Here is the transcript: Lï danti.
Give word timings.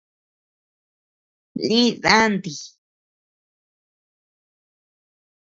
Lï 1.67 1.81
danti. 2.03 2.55